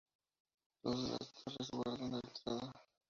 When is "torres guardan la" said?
1.35-2.19